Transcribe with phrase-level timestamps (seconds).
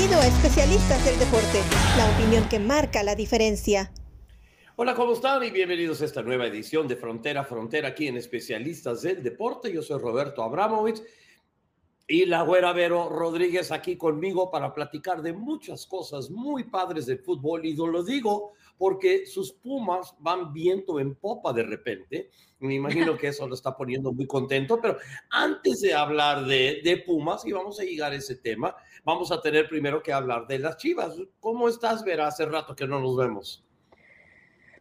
[0.00, 1.60] Bienvenido a Especialistas del Deporte,
[1.98, 3.92] la opinión que marca la diferencia.
[4.76, 5.44] Hola, ¿cómo están?
[5.44, 9.70] Y bienvenidos a esta nueva edición de Frontera Frontera aquí en Especialistas del Deporte.
[9.70, 11.02] Yo soy Roberto Abramovich
[12.08, 17.18] y la güera Vero Rodríguez aquí conmigo para platicar de muchas cosas muy padres del
[17.18, 17.66] fútbol.
[17.66, 22.30] Y lo digo porque sus Pumas van viento en popa de repente.
[22.60, 24.80] Me imagino que eso lo está poniendo muy contento.
[24.80, 24.96] Pero
[25.28, 28.74] antes de hablar de, Pumas, y vamos a llegar a ese tema,
[29.04, 31.14] vamos a tener primero que hablar de las Chivas.
[31.40, 32.28] ¿Cómo estás, Vera?
[32.28, 33.62] Hace rato que no nos vemos.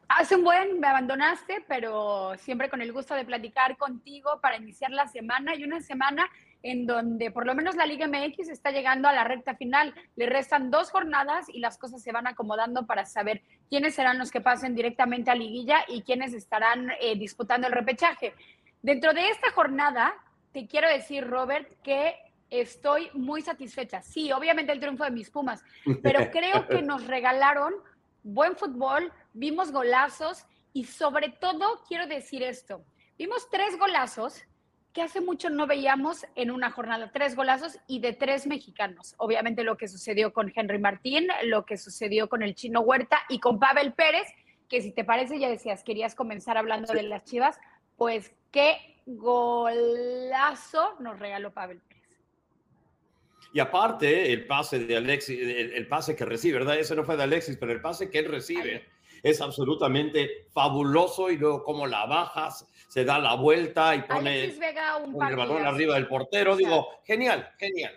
[0.08, 4.92] Hace un buen, me abandonaste, pero siempre con el gusto de platicar contigo para iniciar
[4.92, 9.08] la semana y una semana en donde por lo menos la Liga MX está llegando
[9.08, 9.94] a la recta final.
[10.16, 14.32] Le restan dos jornadas y las cosas se van acomodando para saber quiénes serán los
[14.32, 18.34] que pasen directamente a liguilla y quiénes estarán eh, disputando el repechaje.
[18.82, 20.14] Dentro de esta jornada,
[20.52, 22.16] te quiero decir, Robert, que
[22.50, 24.02] estoy muy satisfecha.
[24.02, 25.64] Sí, obviamente el triunfo de mis Pumas,
[26.02, 27.74] pero creo que nos regalaron
[28.24, 32.84] buen fútbol, vimos golazos y sobre todo quiero decir esto,
[33.18, 34.44] vimos tres golazos
[34.94, 39.14] que hace mucho no veíamos en una jornada, tres golazos y de tres mexicanos.
[39.18, 43.40] Obviamente lo que sucedió con Henry Martín, lo que sucedió con el chino Huerta y
[43.40, 44.28] con Pavel Pérez,
[44.68, 47.60] que si te parece ya decías, querías comenzar hablando de las Chivas,
[47.98, 51.90] pues qué golazo nos regaló Pavel Pérez.
[53.52, 56.78] Y aparte, el pase de Alexis, el, pase que recibe, ¿verdad?
[56.78, 58.86] Ese no fue de Alexis, pero el pase que él recibe
[59.24, 65.36] es absolutamente fabuloso y luego como la bajas, se da la vuelta y pone, el
[65.36, 66.56] balón arriba del portero.
[66.56, 67.94] Digo, genial, genial.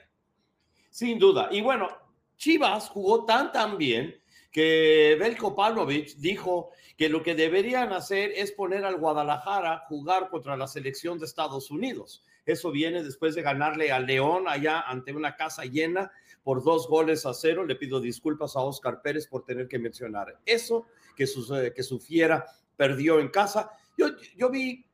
[0.90, 1.48] Sin duda.
[1.50, 1.88] Y bueno,
[2.36, 8.52] Chivas jugó tan tan bien que Belko Pavlovich dijo que lo que deberían hacer es
[8.52, 12.22] poner al Guadalajara a jugar contra la selección de Estados Unidos.
[12.44, 16.10] Eso viene después de ganarle a León allá ante una casa llena
[16.42, 17.64] por dos goles a cero.
[17.64, 20.86] Le pido disculpas a Oscar Pérez por tener que mencionar eso,
[21.16, 23.70] que su, eh, que su fiera perdió en casa.
[23.96, 24.84] Yo, yo vi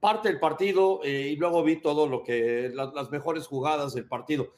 [0.00, 4.52] parte del partido eh, y luego vi todo lo que, las mejores jugadas del partido.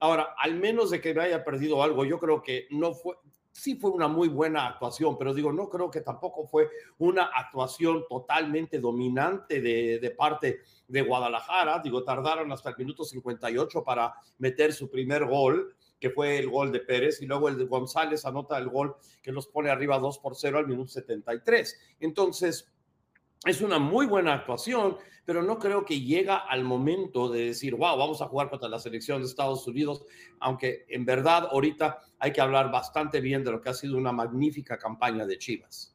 [0.00, 3.16] Ahora, al menos de que me haya perdido algo, yo creo que no fue,
[3.58, 8.04] sí fue una muy buena actuación, pero digo, no creo que tampoco fue una actuación
[8.08, 11.80] totalmente dominante de, parte de Guadalajara.
[11.80, 16.70] Digo, tardaron hasta el minuto 58 para meter su primer gol, que fue el gol
[16.70, 20.18] de Pérez, y luego el de González anota el gol que los pone arriba 2
[20.20, 21.96] por 0 al minuto 73.
[21.98, 22.70] Entonces,
[23.44, 27.96] es una muy buena actuación, pero no creo que llega al momento de decir, wow,
[27.98, 30.04] vamos a jugar contra la selección de Estados Unidos,
[30.40, 34.12] aunque en verdad ahorita hay que hablar bastante bien de lo que ha sido una
[34.12, 35.94] magnífica campaña de Chivas.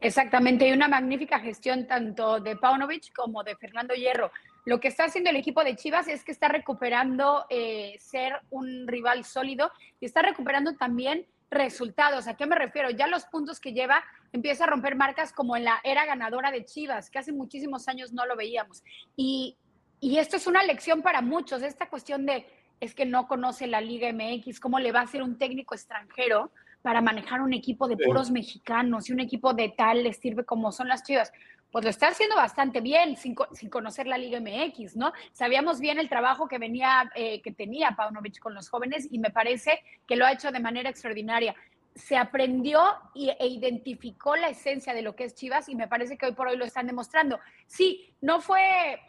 [0.00, 4.30] Exactamente, y una magnífica gestión tanto de Paunovic como de Fernando Hierro.
[4.64, 8.86] Lo que está haciendo el equipo de Chivas es que está recuperando eh, ser un
[8.86, 12.28] rival sólido y está recuperando también resultados.
[12.28, 12.90] ¿A qué me refiero?
[12.90, 16.64] Ya los puntos que lleva empieza a romper marcas como en la era ganadora de
[16.64, 18.82] Chivas, que hace muchísimos años no lo veíamos.
[19.16, 19.56] Y,
[20.00, 22.46] y esto es una lección para muchos, esta cuestión de
[22.80, 26.52] es que no conoce la Liga MX, cómo le va a ser un técnico extranjero
[26.82, 30.70] para manejar un equipo de puros mexicanos y un equipo de tal les sirve como
[30.70, 31.32] son las Chivas
[31.70, 35.12] pues lo está haciendo bastante bien sin, conocer la Liga MX, ¿no?
[35.32, 39.30] Sabíamos bien el trabajo que venía, eh, que tenía Paunovic con los jóvenes y me
[39.30, 41.54] parece que lo ha hecho de manera extraordinaria.
[41.94, 42.80] Se aprendió
[43.14, 46.48] e identificó la esencia de lo que es Chivas y me parece que hoy por
[46.48, 47.40] hoy lo están demostrando.
[47.66, 49.00] Sí, no fue,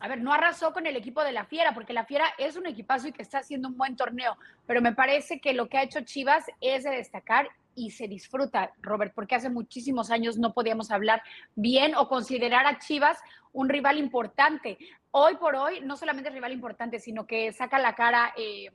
[0.00, 2.66] a ver, no arrasó con el equipo de la Fiera, porque la Fiera es un
[2.66, 5.82] equipazo y que está haciendo un buen torneo, pero me parece que lo que ha
[5.82, 10.90] hecho Chivas es de destacar y se disfruta, Robert, porque hace muchísimos años no podíamos
[10.90, 11.22] hablar
[11.54, 13.18] bien o considerar a Chivas
[13.52, 14.78] un rival importante.
[15.10, 18.70] Hoy por hoy, no solamente rival importante, sino que saca la cara eh,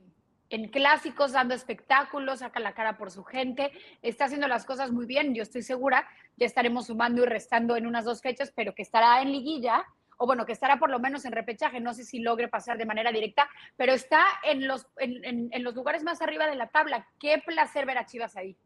[0.50, 5.06] en clásicos, dando espectáculos, saca la cara por su gente, está haciendo las cosas muy
[5.06, 6.06] bien, yo estoy segura,
[6.36, 9.84] ya estaremos sumando y restando en unas dos fechas, pero que estará en liguilla
[10.18, 12.86] o bueno, que estará por lo menos en repechaje, no sé si logre pasar de
[12.86, 17.06] manera directa, pero está en los, en, en los lugares más arriba de la tabla.
[17.20, 18.56] Qué placer ver a Chivas ahí.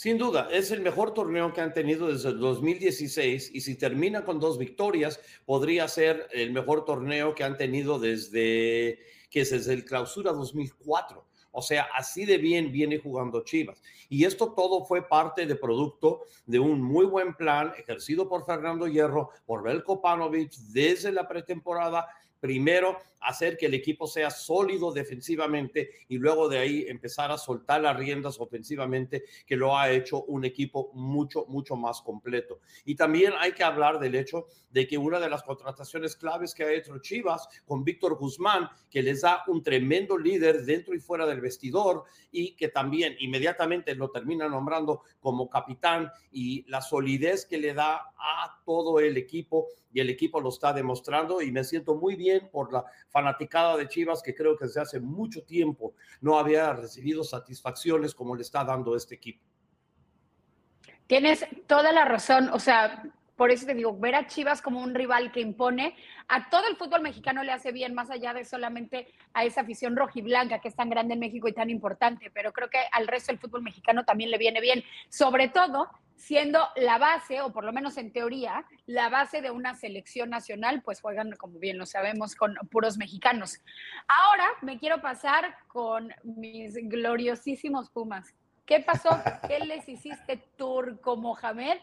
[0.00, 4.24] Sin duda, es el mejor torneo que han tenido desde el 2016 y si termina
[4.24, 8.98] con dos victorias, podría ser el mejor torneo que han tenido desde
[9.28, 11.26] que es desde el clausura 2004.
[11.50, 13.82] O sea, así de bien viene jugando Chivas.
[14.08, 18.86] Y esto todo fue parte de producto de un muy buen plan ejercido por Fernando
[18.86, 22.08] Hierro, por Belko Panovic desde la pretemporada
[22.40, 27.82] primero hacer que el equipo sea sólido defensivamente y luego de ahí empezar a soltar
[27.82, 32.60] las riendas ofensivamente, que lo ha hecho un equipo mucho, mucho más completo.
[32.84, 36.64] Y también hay que hablar del hecho de que una de las contrataciones claves que
[36.64, 41.26] ha hecho Chivas con Víctor Guzmán, que les da un tremendo líder dentro y fuera
[41.26, 47.58] del vestidor y que también inmediatamente lo termina nombrando como capitán y la solidez que
[47.58, 51.96] le da a todo el equipo y el equipo lo está demostrando y me siento
[51.96, 56.38] muy bien por la fanaticada de Chivas que creo que desde hace mucho tiempo no
[56.38, 59.44] había recibido satisfacciones como le está dando este equipo.
[61.08, 63.02] Tienes toda la razón, o sea,
[63.40, 65.96] por eso te digo, ver a Chivas como un rival que impone
[66.28, 69.96] a todo el fútbol mexicano le hace bien, más allá de solamente a esa afición
[69.96, 73.32] rojiblanca que es tan grande en México y tan importante, pero creo que al resto
[73.32, 77.72] del fútbol mexicano también le viene bien, sobre todo siendo la base, o por lo
[77.72, 82.36] menos en teoría, la base de una selección nacional, pues juegan, como bien lo sabemos,
[82.36, 83.62] con puros mexicanos.
[84.06, 88.34] Ahora me quiero pasar con mis gloriosísimos Pumas.
[88.66, 89.08] ¿Qué pasó?
[89.48, 91.78] ¿Qué les hiciste, Turco Mohamed?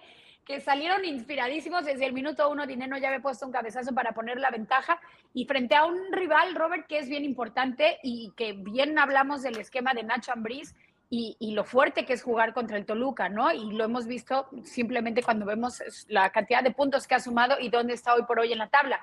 [0.47, 2.65] Que salieron inspiradísimos desde el minuto uno.
[2.65, 4.97] Dinero ya había puesto un cabezazo para poner la ventaja
[5.33, 9.57] y frente a un rival, Robert, que es bien importante y que bien hablamos del
[9.57, 10.73] esquema de Nacho Ambriz
[11.09, 13.51] y, y, lo fuerte que es jugar contra el Toluca, ¿no?
[13.51, 17.69] Y lo hemos visto simplemente cuando vemos la cantidad de puntos que ha sumado y
[17.69, 18.99] dónde está hoy por hoy en la tabla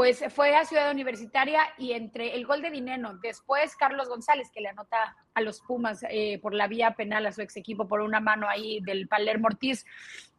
[0.00, 4.62] pues fue a Ciudad Universitaria y entre el gol de Dineno, después Carlos González, que
[4.62, 8.00] le anota a los Pumas eh, por la vía penal a su ex equipo por
[8.00, 9.84] una mano ahí del Palermo Ortiz,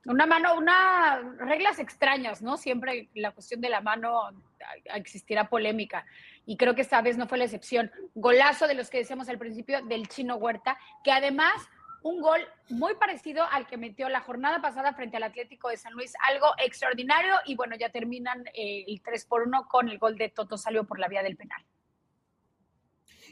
[0.07, 2.57] una mano, unas reglas extrañas, ¿no?
[2.57, 4.31] Siempre la cuestión de la mano
[4.95, 6.07] existirá polémica
[6.43, 7.91] y creo que esta vez no fue la excepción.
[8.15, 11.53] Golazo de los que decíamos al principio del Chino Huerta, que además
[12.03, 15.93] un gol muy parecido al que metió la jornada pasada frente al Atlético de San
[15.93, 20.17] Luis, algo extraordinario y bueno, ya terminan eh, el 3 por 1 con el gol
[20.17, 21.63] de Toto salió por la vía del penal.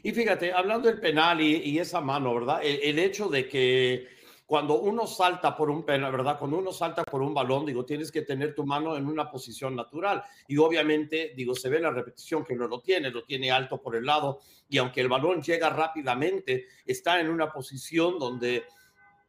[0.02, 2.60] Y fíjate, hablando del penal y, esa mano, ¿verdad?
[2.62, 4.08] El, hecho de que
[4.50, 6.36] cuando uno salta por un penal, ¿verdad?
[6.36, 9.76] Cuando uno salta por un balón, digo, tienes que tener tu mano en una posición
[9.76, 10.24] natural.
[10.48, 13.94] Y obviamente, digo, se ve la repetición que no lo tiene, lo tiene alto por
[13.94, 14.40] el lado.
[14.68, 18.64] Y aunque el balón llega rápidamente, está en una posición donde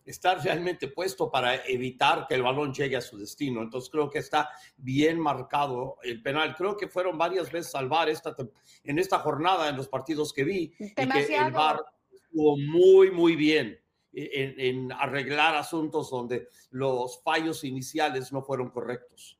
[0.03, 3.61] está realmente puesto para evitar que el balón llegue a su destino.
[3.61, 6.55] Entonces creo que está bien marcado el penal.
[6.55, 8.35] Creo que fueron varias veces al VAR esta,
[8.83, 11.79] en esta jornada, en los partidos que vi, y que el VAR
[12.11, 13.80] estuvo muy, muy bien
[14.13, 19.37] en, arreglar asuntos donde los fallos iniciales no fueron correctos.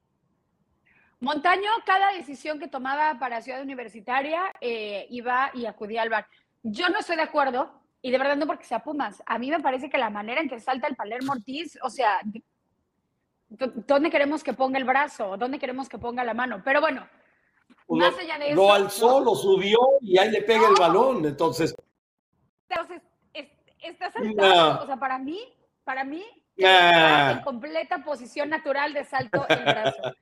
[1.20, 6.26] Montaño, cada decisión que tomaba para Ciudad Universitaria eh, iba y acudía al bar.
[6.64, 9.22] Yo no estoy de acuerdo, y de verdad no porque sea Pumas.
[9.26, 12.20] A mí me parece que la manera en que salta el Palermo Ortiz, o sea,
[13.50, 15.38] ¿dónde queremos que ponga el brazo?
[15.38, 16.62] ¿Dónde queremos que ponga la mano?
[16.66, 17.08] Pero bueno,
[17.88, 18.56] más allá de eso.
[18.56, 21.26] Lo alzó, lo subió y ahí le pega el balón.
[21.26, 21.76] Entonces.
[22.70, 23.02] Entonces,
[23.82, 24.84] está saltando.
[24.84, 25.40] O sea, para mí,
[25.84, 26.24] para mí,
[26.58, 30.16] en completa posición natural de salto el brazo.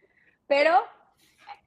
[0.47, 0.79] Pero.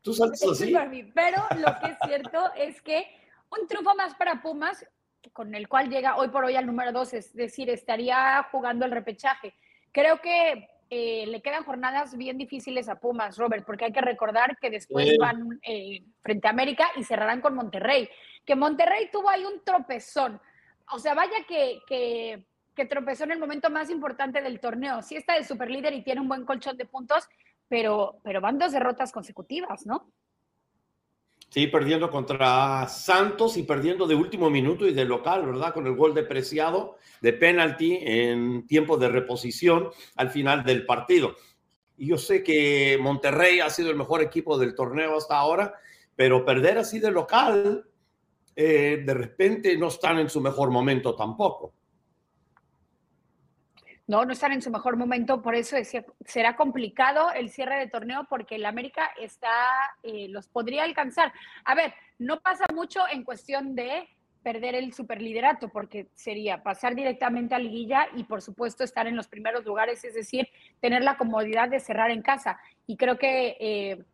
[0.02, 0.74] Tú saltas así.
[1.14, 3.06] Pero lo que es cierto es que
[3.50, 4.84] un triunfo más para Pumas,
[5.32, 8.90] con el cual llega hoy por hoy al número dos, es decir, estaría jugando el
[8.90, 9.54] repechaje.
[9.92, 14.58] Creo que eh, le quedan jornadas bien difíciles a Pumas, Robert, porque hay que recordar
[14.58, 18.08] que después van eh, frente a América y cerrarán con Monterrey.
[18.44, 20.40] Que Monterrey tuvo ahí un tropezón
[20.90, 25.02] o sea, vaya que, que, tropezó en el momento más importante del torneo.
[25.02, 27.28] Sí está de superlíder y tiene un buen colchón de puntos,
[27.68, 30.10] pero, pero van dos derrotas consecutivas, ¿no?
[31.52, 35.74] Sí, perdiendo contra Santos y perdiendo de último minuto y de local, ¿verdad?
[35.74, 41.36] Con el gol de Preciado de penalti en tiempo de reposición al final del partido.
[41.98, 45.74] Y yo sé que Monterrey ha sido el mejor equipo del torneo hasta ahora,
[46.16, 47.84] pero perder así de local
[48.54, 51.72] eh, de repente no están en su mejor momento tampoco.
[54.06, 57.88] No, no están en su mejor momento, por eso decía, será complicado el cierre de
[57.88, 59.48] torneo porque el América está,
[60.02, 61.32] eh, los podría alcanzar.
[61.64, 64.08] A ver, no pasa mucho en cuestión de
[64.42, 69.28] perder el superliderato, porque sería pasar directamente a liguilla y por supuesto estar en los
[69.28, 70.48] primeros lugares, es decir,
[70.80, 72.58] tener la comodidad de cerrar en casa.
[72.86, 74.04] Y creo que eh,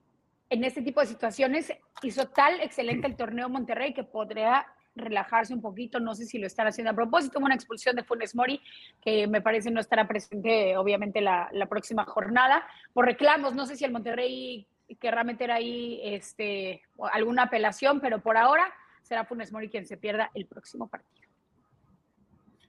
[0.50, 5.60] en este tipo de situaciones hizo tal excelente el torneo Monterrey que podría relajarse un
[5.60, 8.60] poquito, no sé si lo están haciendo a propósito, una expulsión de Funes Mori,
[9.00, 13.84] que me parece no estará presente obviamente la, próxima jornada, por reclamos, no sé si
[13.84, 14.66] el Monterrey
[15.00, 20.30] querrá meter ahí este, alguna apelación, pero por ahora será Funes Mori quien se pierda
[20.34, 21.27] el próximo partido.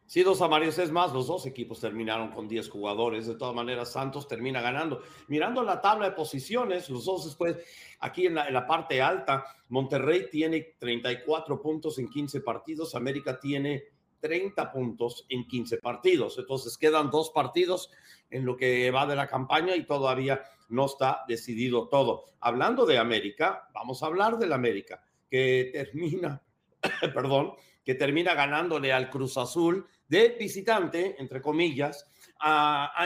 [0.10, 3.28] Sí, dos amarillos es más, los dos equipos terminaron con 10 jugadores.
[3.28, 5.04] De todas maneras, Santos termina ganando.
[5.28, 7.58] Mirando la tabla de posiciones, los dos después,
[8.00, 13.84] aquí en la, parte alta, Monterrey tiene 34 puntos en 15 partidos, América tiene
[14.20, 16.40] 30 puntos en 15 partidos.
[16.40, 17.92] Entonces quedan dos partidos
[18.32, 22.26] en lo que va de la campaña y todavía no está decidido todo.
[22.40, 26.42] Hablando de América, vamos a hablar del América, que termina,
[27.14, 27.54] perdón,
[27.86, 32.06] que termina ganándole al Cruz Azul de visitante, entre comillas,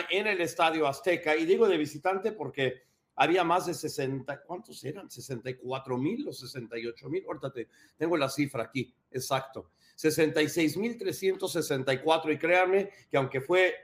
[0.09, 1.35] en el Estadio Azteca.
[1.35, 2.83] Y digo de visitante porque
[3.15, 5.11] había más de 60, ¿cuántos eran?
[5.11, 7.23] 64 mil o 68 mil.
[7.27, 7.67] Ahorita te,
[7.97, 9.69] tengo la cifra aquí, exacto.
[9.95, 12.31] 66 mil 364.
[12.31, 13.75] Y créanme que aunque fue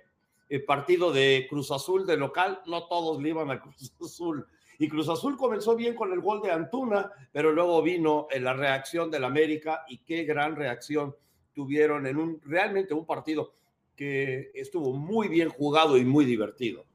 [0.48, 4.48] el partido de Cruz Azul de local, no todos le iban a Cruz Azul.
[4.80, 9.12] Y Cruz Azul comenzó bien con el gol de Antuna, pero luego vino la reacción
[9.12, 11.14] del América y qué gran reacción
[11.60, 13.54] tuvieron en un realmente un partido
[13.94, 16.86] que estuvo muy bien jugado y muy divertido.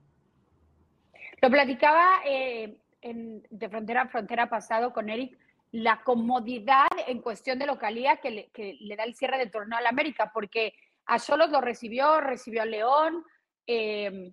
[1.42, 5.36] Lo platicaba eh, en, de frontera a frontera pasado con Eric,
[5.72, 9.78] la comodidad en cuestión de localía que le, que le da el cierre del torneo
[9.78, 10.72] al América, porque
[11.04, 13.22] a Solos lo recibió, recibió a León,
[13.66, 14.32] eh,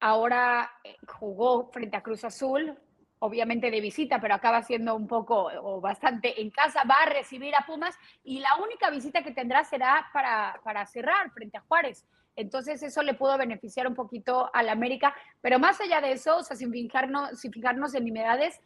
[0.00, 0.72] ahora
[1.06, 2.76] jugó frente a Cruz Azul,
[3.18, 7.54] obviamente de visita, pero acaba siendo un poco o bastante en casa, va a recibir
[7.54, 12.04] a Pumas y la única visita que tendrá será para, para cerrar frente a Juárez.
[12.36, 16.42] Entonces eso le pudo beneficiar un poquito al América, pero más allá de eso, o
[16.42, 18.60] sea, sin fijarnos, sin fijarnos en nimiedades,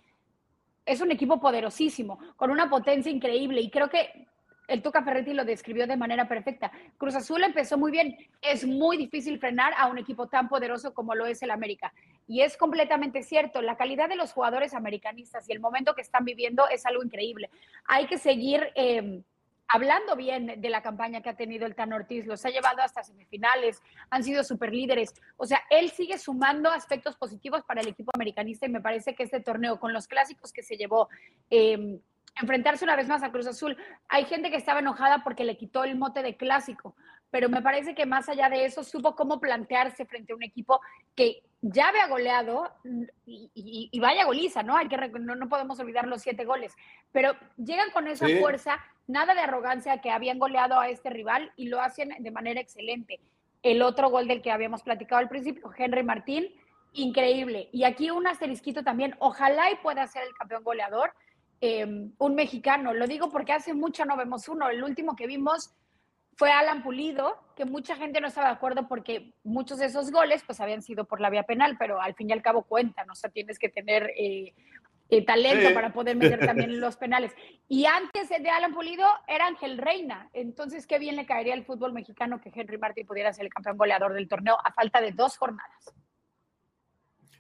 [0.85, 4.27] es un equipo poderosísimo, con una potencia increíble y creo que
[4.71, 6.71] el Tuca Ferretti lo describió de manera perfecta.
[6.97, 8.17] Cruz Azul empezó muy bien.
[8.41, 11.93] Es muy difícil frenar a un equipo tan poderoso como lo es el América.
[12.31, 13.61] Y es completamente cierto.
[13.61, 17.51] La calidad de los jugadores americanistas y el momento que están viviendo es algo increíble.
[17.87, 19.21] Hay que seguir eh,
[19.67, 22.27] hablando bien de la campaña que ha tenido el Tan Ortiz.
[22.27, 23.83] Los ha llevado hasta semifinales.
[24.11, 25.13] Han sido super líderes.
[25.39, 29.25] O sea, él sigue sumando aspectos positivos para el equipo americanista y me parece que
[29.25, 31.09] este torneo, con los clásicos que se llevó,
[31.51, 31.99] eh,
[32.41, 33.77] enfrentarse una vez más a Cruz Azul.
[34.09, 36.95] Hay gente que estaba enojada porque le quitó el mote de clásico,
[37.31, 40.81] pero me parece que más allá de eso supo cómo plantearse frente a un equipo
[41.15, 42.71] que ya había goleado
[43.27, 44.77] y, y, y vaya goliza, ¿no?
[44.77, 46.75] Hay que no, no, podemos olvidar los siete goles,
[47.13, 48.39] pero llegan con esa sí.
[48.39, 52.61] fuerza, nada de arrogancia que habían goleado a este rival y lo hacen de manera
[52.61, 53.21] excelente.
[53.63, 56.49] El otro gol del que habíamos platicado al principio, Henry Martín,
[56.95, 57.69] increíble.
[57.73, 61.13] Y aquí un asterisquito también, ojalá y pueda ser el campeón goleador,
[61.61, 62.95] eh, un mexicano.
[62.95, 64.71] Lo digo porque hace mucho no vemos uno.
[64.71, 65.75] El último que vimos
[66.41, 70.43] fue Alan Pulido, que mucha gente no estaba de acuerdo porque muchos de esos goles
[70.47, 73.15] pues habían sido por la vía penal, pero al fin y al cabo cuentan, o
[73.15, 74.55] sea, tienes que tener eh,
[75.11, 75.75] eh, talento sí.
[75.75, 77.33] para poder meter también los penales.
[77.69, 81.93] Y antes de Alan Pulido era Ángel Reina, entonces qué bien le caería al fútbol
[81.93, 85.37] mexicano que Henry Martin pudiera ser el campeón goleador del torneo a falta de dos
[85.37, 85.95] jornadas.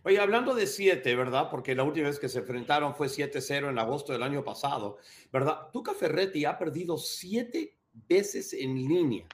[0.03, 1.49] Oye, hablando de siete, ¿verdad?
[1.51, 4.99] Porque la última vez que se enfrentaron fue 7-0 en agosto del año pasado,
[5.33, 5.71] ¿verdad?
[5.73, 9.27] Tuca Ferretti ha perdido siete veces en línea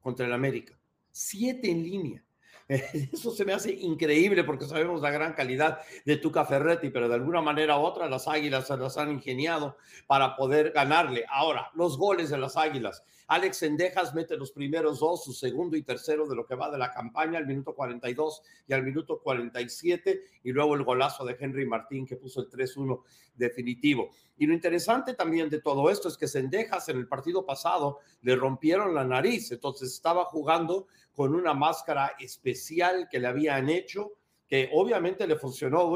[0.00, 0.78] contra el América.
[1.10, 2.24] Siete en línea.
[3.12, 7.14] Eso se me hace increíble porque sabemos la gran calidad de Tuca Ferretti, pero de
[7.14, 9.76] alguna manera u otra las Águilas se las han ingeniado
[10.06, 11.24] para poder ganarle.
[11.28, 13.02] Ahora, los goles de las Águilas.
[13.28, 16.76] Alex Sendejas mete los primeros dos, su segundo y tercero de lo que va de
[16.76, 21.64] la campaña, al minuto 42 y al minuto 47, y luego el golazo de Henry
[21.64, 23.02] Martín que puso el 3-1
[23.34, 24.10] definitivo.
[24.36, 28.36] Y lo interesante también de todo esto es que Sendejas en el partido pasado le
[28.36, 34.12] rompieron la nariz, entonces estaba jugando con una máscara especial que le habían hecho,
[34.46, 35.92] que obviamente le funcionó.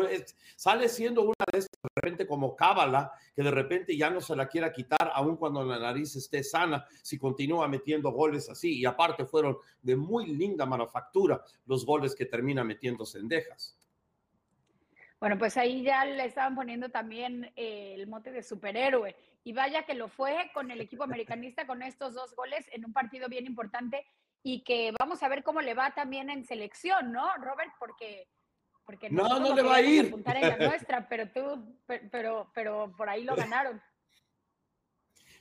[0.56, 4.34] Sale siendo una de esas, de repente, como cábala, que de repente ya no se
[4.34, 8.78] la quiera quitar, aun cuando la nariz esté sana, si continúa metiendo goles así.
[8.78, 13.76] Y aparte, fueron de muy linda manufactura los goles que termina metiendo Cendejas.
[15.18, 19.16] Bueno, pues ahí ya le estaban poniendo también eh, el mote de superhéroe.
[19.44, 22.92] Y vaya que lo fue con el equipo americanista con estos dos goles en un
[22.92, 24.04] partido bien importante
[24.48, 27.72] y que vamos a ver cómo le va también en selección, ¿no, Robert?
[27.80, 28.28] Porque
[28.84, 30.14] porque no, no le va a ir.
[30.24, 31.76] En la nuestra, pero tú,
[32.12, 33.82] pero, pero por ahí lo ganaron.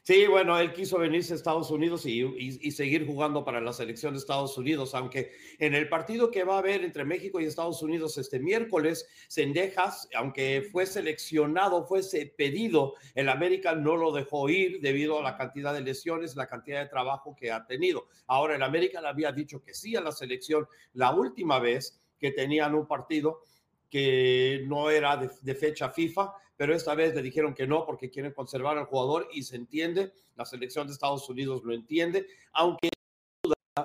[0.08, 4.20] Sí, bueno, él quiso venirse a Estados Unidos y, seguir jugando para la selección de
[4.20, 8.16] Estados Unidos, aunque en el partido que va a haber entre México y Estados Unidos
[8.20, 15.18] este miércoles, Sendejas, aunque fue seleccionado, fuese pedido, el América no lo dejó ir debido
[15.18, 18.06] a la cantidad de lesiones, la cantidad de trabajo que ha tenido.
[18.28, 22.30] Ahora, el América le había dicho que sí a la selección la última vez que
[22.30, 23.42] tenían un partido
[23.96, 28.10] que no era de, de, fecha FIFA, pero esta vez le dijeron que no porque
[28.10, 32.90] quieren conservar al jugador y se entiende, la selección de Estados Unidos lo entiende, aunque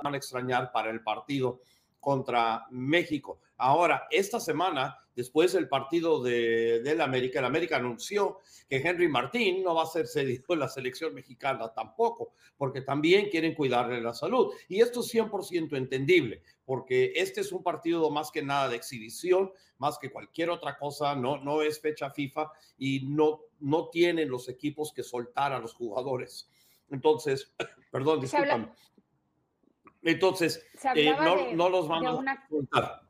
[0.02, 1.60] van a extrañar para el partido
[2.00, 3.38] contra México.
[3.56, 8.38] Ahora, esta semana, después del partido de, del América, el América anunció
[8.70, 13.28] que Henry Martín no va a ser cedido en la selección mexicana tampoco, porque también
[13.28, 14.54] quieren cuidarle la salud.
[14.66, 19.52] Y esto es 100% entendible, porque este es un partido más que nada de exhibición,
[19.76, 24.48] más que cualquier otra cosa, no, no es fecha FIFA y no, no tienen los
[24.48, 26.50] equipos que soltar a los jugadores.
[26.88, 27.52] Entonces,
[27.92, 28.72] perdón, disculpen.
[30.02, 33.02] Entonces, eh, no, no, los van a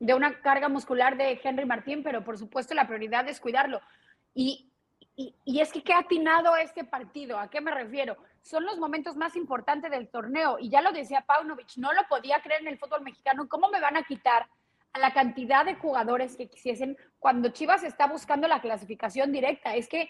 [0.00, 3.80] De una carga muscular de Henry Martín, pero por supuesto la prioridad es cuidarlo.
[4.34, 4.70] Y,
[5.16, 7.38] y, y, es que qué atinado este partido.
[7.38, 8.16] ¿A qué me refiero?
[8.42, 10.58] Son los momentos más importantes del torneo.
[10.60, 13.48] Y ya lo decía Paunovic, no lo podía creer en el fútbol mexicano.
[13.48, 14.46] ¿Cómo me van a quitar
[14.92, 19.74] a la cantidad de jugadores que quisiesen cuando Chivas está buscando la clasificación directa?
[19.74, 20.08] Es que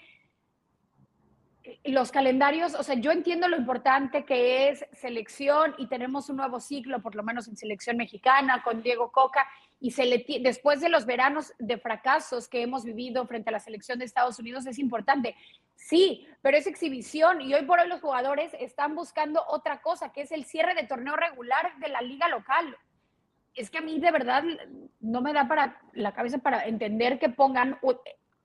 [1.84, 6.60] los calendarios, o sea, yo entiendo lo importante que es selección y tenemos un nuevo
[6.60, 9.46] ciclo, por lo menos en selección mexicana, con Diego Coca,
[9.80, 9.92] y
[10.40, 14.38] después de los veranos de fracasos que hemos vivido frente a la selección de Estados
[14.38, 15.36] Unidos, es importante.
[15.76, 20.22] Sí, pero es exhibición y hoy por hoy los jugadores están buscando otra cosa, que
[20.22, 22.76] es el cierre de torneo regular de la liga local.
[23.54, 24.42] Es que a mí de verdad
[25.00, 27.78] no me da para la cabeza para entender que pongan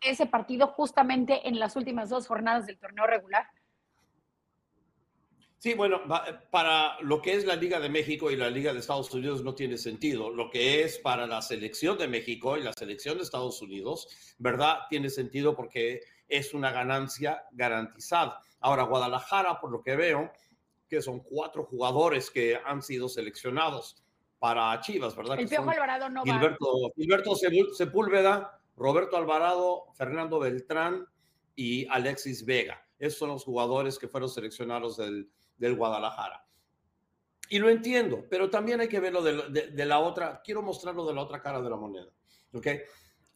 [0.06, 3.48] ese partido justamente en las últimas dos jornadas del torneo regular.
[5.64, 6.02] Sí, bueno,
[6.52, 9.56] para lo que es la Liga de México y la Liga de Estados Unidos no
[9.56, 10.30] tiene sentido.
[10.30, 14.80] Lo que es para la selección de México y la selección de Estados Unidos, ¿verdad?
[14.90, 18.42] Tiene sentido porque es una ganancia garantizada.
[18.60, 20.34] Ahora, Guadalajara, por lo que veo,
[20.90, 24.04] que son cuatro jugadores que han sido seleccionados
[24.40, 25.40] para Chivas, ¿verdad?
[25.40, 26.90] El Piojo Alvarado no Gilberto, va.
[26.98, 27.36] Gilberto
[27.74, 31.08] Sepúlveda, Roberto Alvarado, Fernando Beltrán
[31.56, 32.86] y Alexis Vega.
[33.00, 35.30] Esos son los jugadores que fueron seleccionados del,
[35.76, 36.46] Guadalajara.
[37.50, 41.22] Y lo entiendo, pero también hay que verlo de, la otra, quiero mostrarlo de la
[41.22, 42.12] otra cara de la moneda.
[42.54, 42.68] ¿ok?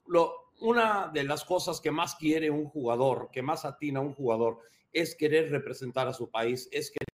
[0.07, 4.59] Lo, una de las cosas que más quiere un jugador, que más atina un jugador,
[4.91, 7.16] es querer representar a su país, es querer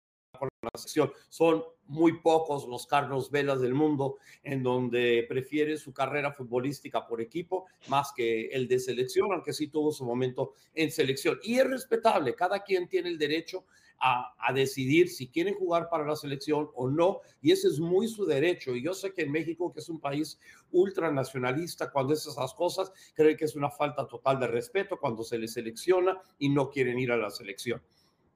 [0.74, 1.12] la.
[1.30, 7.22] Son muy pocos los Carlos Velas del mundo en donde prefiere su carrera futbolística por
[7.22, 11.40] equipo más que el de selección, aunque sí tuvo su momento en selección.
[11.44, 13.66] Y es respetable, cada quien tiene el derecho
[14.00, 18.08] a, a, decidir si quieren jugar para la selección o no, y ese es muy
[18.08, 18.76] su derecho.
[18.76, 20.40] Y yo sé que en México, que es un país
[20.72, 25.40] ultranacionalista, cuando es esas cosas, creen que es una falta total de respeto cuando se
[25.40, 27.82] les selecciona y no quieren ir a la selección.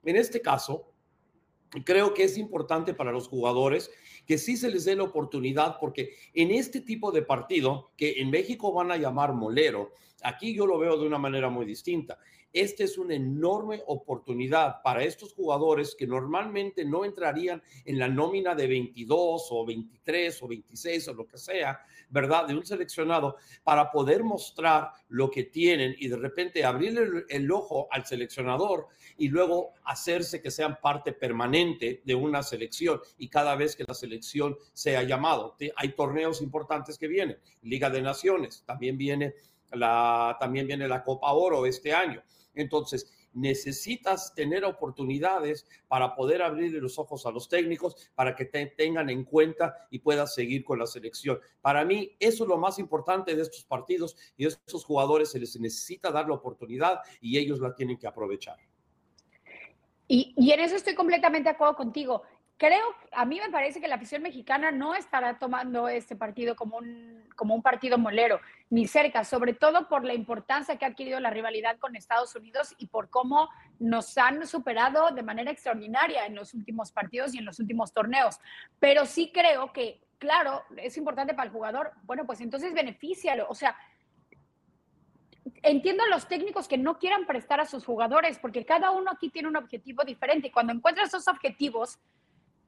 [0.04, 0.91] En este caso,
[1.86, 3.92] creo que es importante para los jugadores
[4.26, 8.30] que sí se les dé la oportunidad, porque en este tipo de partido, que en
[8.30, 12.20] México van a llamar molero, aquí yo lo veo de una manera muy distinta.
[12.54, 18.56] Esta es una enorme oportunidad para estos jugadores que normalmente no entrarían en la nómina
[18.56, 22.48] de 22 o 23 o 26 o lo que sea, ¿verdad?
[22.48, 27.88] De un seleccionado para poder mostrar lo que tienen y de repente abrirle el, ojo
[27.90, 28.88] al seleccionador
[29.18, 33.94] y luego hacerse que sean parte permanente de una selección y cada vez que la
[33.94, 35.56] selección sea llamado.
[35.78, 39.36] Hay torneos importantes que vienen, Liga de Naciones, también viene
[39.74, 42.22] la, también viene la Copa Oro este año.
[42.54, 48.66] Entonces, necesitas tener oportunidades para poder abrir los ojos a los técnicos, para que te
[48.66, 51.40] tengan en cuenta y puedas seguir con la selección.
[51.62, 55.40] Para mí, eso es lo más importante de estos partidos y a estos jugadores se
[55.40, 58.58] les necesita dar la oportunidad y ellos la tienen que aprovechar.
[60.08, 62.24] Y, y en eso estoy completamente de acuerdo contigo.
[62.58, 66.78] Creo, a mí me parece que la afición mexicana no estará tomando este partido como
[66.78, 71.20] un, como un partido molero, ni cerca, sobre todo por la importancia que ha adquirido
[71.20, 76.36] la rivalidad con Estados Unidos y por cómo nos han superado de manera extraordinaria en
[76.36, 78.40] los últimos partidos y en los últimos torneos.
[78.80, 83.56] Pero sí creo que, claro, es importante para el jugador, bueno, pues entonces benefícialo, o
[83.56, 83.76] sea,
[85.64, 89.48] entiendo los técnicos que no quieran prestar a sus jugadores, porque cada uno aquí tiene
[89.48, 90.52] un objetivo diferente.
[90.52, 92.00] Cuando encuentras esos objetivos,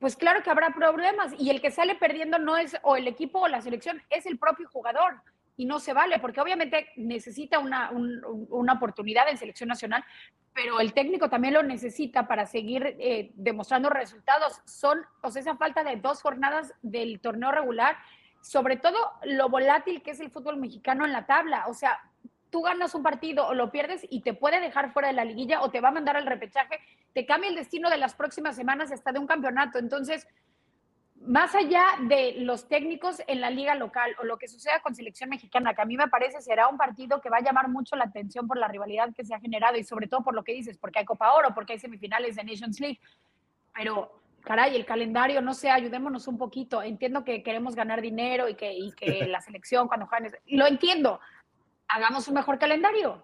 [0.03, 3.39] pues claro que habrá problemas y el que sale perdiendo no es o el equipo
[3.39, 5.21] o la selección, es el propio jugador
[5.55, 10.03] y no se vale, porque obviamente necesita una, una oportunidad en selección nacional,
[10.53, 14.59] pero el técnico también lo necesita para seguir eh, demostrando resultados.
[14.65, 17.95] Son, o sea, esa falta de dos jornadas del torneo regular,
[18.41, 21.97] sobre todo lo volátil que es el fútbol mexicano en la tabla, o sea,
[22.53, 25.63] tú ganas un partido o lo pierdes y te puede dejar fuera de la liguilla
[25.63, 26.79] o te va a mandar al repechaje,
[27.11, 29.79] te cambia el destino de las próximas semanas hasta de un campeonato.
[29.79, 30.27] Entonces,
[31.25, 35.31] más allá de los técnicos en la liga local o lo que suceda con selección
[35.31, 38.03] mexicana, que a mí me parece será un partido que va a llamar mucho la
[38.03, 40.77] atención por la rivalidad que se ha generado y sobre todo por lo que dices,
[40.77, 42.99] porque hay Copa Oro, porque hay semifinales de Nations League.
[43.73, 46.83] Pero caray, el calendario, no sé, ayudémonos un poquito.
[46.83, 51.19] Entiendo que queremos ganar dinero y que, y que la selección cuando juegan, lo entiendo.
[51.87, 53.23] Hagamos un mejor calendario.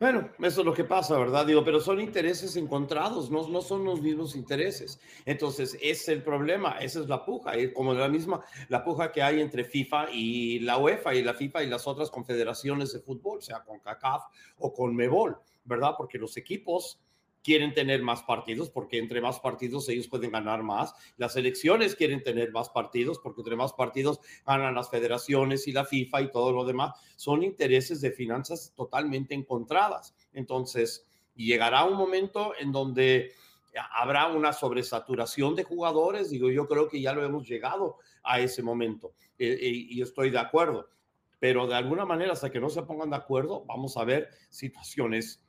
[0.00, 1.46] Bueno, eso es lo que pasa, ¿verdad?
[1.46, 5.00] Digo, pero son intereses encontrados, no, no son los mismos intereses.
[5.24, 9.22] Entonces, ese es el problema, esa es la puja, como la misma, la puja que
[9.22, 13.40] hay entre FIFA y la UEFA y la FIFA y las otras confederaciones de fútbol,
[13.40, 14.24] sea con CACAF
[14.58, 15.94] o con MEBOL, ¿verdad?
[15.96, 17.00] Porque los equipos
[17.44, 20.94] quieren tener más partidos porque entre más partidos ellos pueden ganar más.
[21.18, 25.84] Las elecciones quieren tener más partidos porque entre más partidos ganan las federaciones y la
[25.84, 26.94] FIFA y todo lo demás.
[27.16, 30.14] Son intereses de finanzas totalmente encontradas.
[30.32, 33.32] Entonces, llegará un momento en donde
[33.92, 36.30] habrá una sobresaturación de jugadores.
[36.30, 40.30] Digo, yo creo que ya lo hemos llegado a ese momento eh, eh, y estoy
[40.30, 40.88] de acuerdo.
[41.38, 45.43] Pero de alguna manera, hasta que no se pongan de acuerdo, vamos a ver situaciones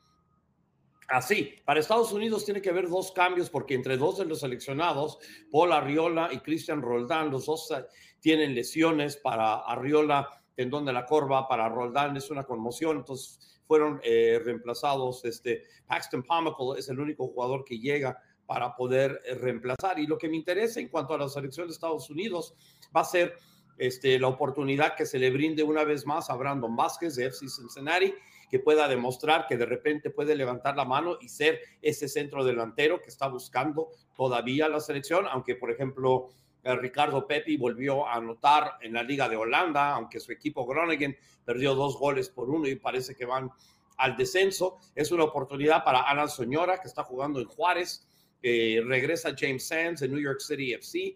[1.07, 5.19] Así, para Estados Unidos tiene que haber dos cambios porque entre dos de los seleccionados,
[5.51, 7.85] Paul Arriola y Cristian Roldán, los dos eh,
[8.19, 13.99] tienen lesiones para Arriola, tendón de la corva, para Roldán es una conmoción, entonces fueron
[14.03, 15.23] eh, reemplazados.
[15.25, 19.99] Este, Paxton Pomical es el único jugador que llega para poder eh, reemplazar.
[19.99, 22.55] Y lo que me interesa en cuanto a la selección de Estados Unidos
[22.95, 23.35] va a ser
[23.77, 27.47] este, la oportunidad que se le brinde una vez más a Brandon Vázquez de FC
[27.49, 28.13] Cincinnati
[28.49, 33.01] que pueda demostrar que de repente puede levantar la mano y ser ese centro delantero
[33.01, 36.29] que está buscando todavía la selección, aunque por ejemplo
[36.63, 41.17] eh, Ricardo Pepi volvió a anotar en la Liga de Holanda, aunque su equipo Groningen
[41.43, 43.51] perdió dos goles por uno y parece que van
[43.97, 44.79] al descenso.
[44.95, 48.07] Es una oportunidad para Ana Soñora, que está jugando en Juárez.
[48.41, 51.15] regresa James Sands en New York City FC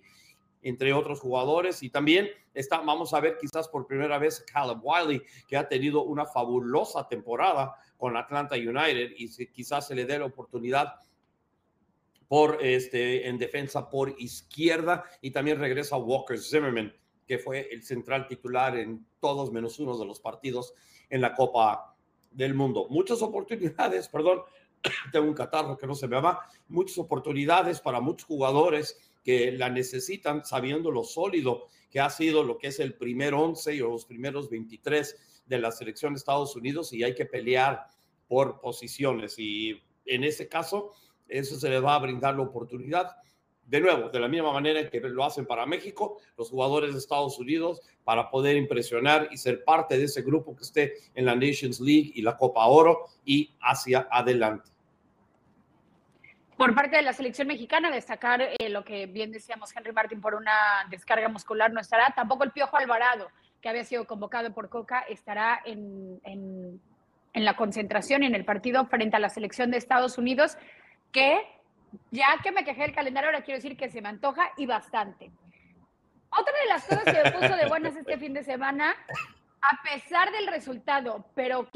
[0.61, 1.83] entre otros jugadores.
[1.83, 6.03] Y también está, vamos a ver quizás por primera vez Caleb Wiley, que ha tenido
[6.03, 10.95] una fabulosa temporada con Atlanta United y quizás se le dé la oportunidad
[12.27, 16.93] por este en defensa por izquierda y también regresa Walker Zimmerman
[17.29, 20.73] que fue el central titular en todos menos uno de los partidos
[21.11, 21.95] en la Copa
[22.31, 22.87] del Mundo.
[22.89, 24.41] Muchas oportunidades, perdón,
[25.11, 29.69] tengo un catarro que no se me va, muchas oportunidades para muchos jugadores que la
[29.69, 34.05] necesitan sabiendo lo sólido que ha sido lo que es el primer 11 o los
[34.05, 37.85] primeros 23 de la selección de Estados Unidos y hay que pelear
[38.27, 40.93] por posiciones y en ese caso
[41.27, 43.17] eso se le va a brindar la oportunidad
[43.67, 47.37] de nuevo, de la misma manera que lo hacen para México, los jugadores de Estados
[47.37, 51.79] Unidos, para poder impresionar y ser parte de ese grupo que esté en la Nations
[51.79, 54.71] League y la Copa Oro y hacia adelante.
[56.59, 60.35] Por parte de la selección mexicana, destacar eh, lo que bien decíamos Henry Martin por
[60.35, 60.51] una
[60.89, 62.11] descarga muscular no estará.
[62.13, 66.81] Tampoco el Piojo Alvarado, que había sido convocado por Coca, estará en, en,
[67.33, 70.57] la concentración en el partido frente a la selección de Estados Unidos,
[71.13, 71.39] que
[72.11, 75.31] ya que me quejé del calendario, ahora quiero decir que se me antoja y bastante.
[76.29, 78.97] Otra de las cosas que me puso de buenas este fin de semana,
[79.61, 81.69] a pesar del resultado, pero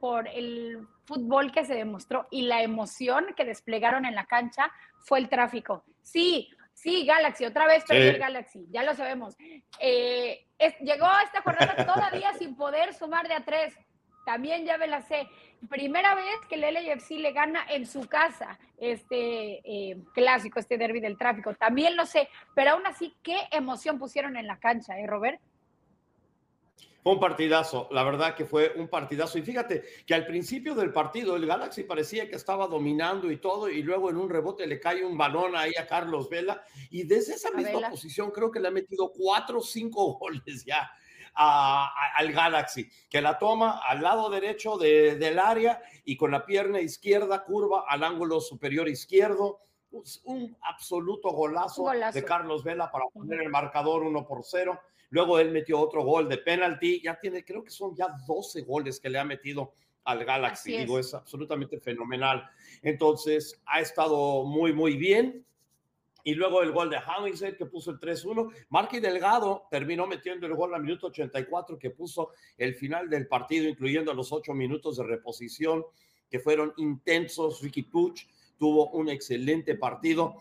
[0.00, 5.18] por el fútbol que se demostró y la emoción que desplegaron en la cancha fue
[5.18, 5.84] el tráfico.
[6.02, 9.36] Sí, sí, Galaxy, otra vez perdió el Galaxy, ya lo sabemos.
[9.80, 10.46] Eh,
[10.80, 13.74] llegó a esta jornada todavía sin poder sumar de a tres.
[14.24, 15.26] También ya me la sé.
[15.70, 21.00] Primera vez que el LAFC le gana en su casa este eh, clásico, este derby
[21.00, 21.54] del tráfico.
[21.54, 25.40] También lo sé, pero aún así, qué emoción pusieron en la cancha, ¿eh, Robert?
[27.02, 29.38] Fue un partidazo, la verdad que fue un partidazo.
[29.38, 33.68] Y fíjate que al principio del partido el Galaxy parecía que estaba dominando y todo,
[33.68, 37.34] y luego en un rebote le cae un balón ahí a Carlos Vela, y desde
[37.34, 40.90] esa misma posición creo que le ha metido cuatro o cinco goles ya.
[41.34, 47.44] al Galaxy, que la toma al lado derecho del área y con la pierna izquierda
[47.44, 49.60] curva al ángulo superior izquierdo.
[50.24, 52.18] Un absoluto golazo, golazo.
[52.18, 54.78] de Carlos Vela para poner el marcador uno por cero.
[55.10, 57.00] Luego él metió otro gol de penalti.
[57.02, 60.74] Ya tiene, creo que son ya 12 goles que le ha metido al Galaxy.
[60.74, 60.80] Es.
[60.80, 62.48] Digo, es absolutamente fenomenal.
[62.82, 65.44] Entonces, ha estado muy, muy bien.
[66.24, 68.52] Y luego el gol de Hollingshead que puso el 3-1.
[68.68, 73.68] Marky Delgado terminó metiendo el gol al minuto 84 que puso el final del partido,
[73.68, 75.84] incluyendo los ocho minutos de reposición
[76.28, 77.62] que fueron intensos.
[77.62, 78.26] Ricky Puch
[78.58, 80.36] tuvo un excelente partido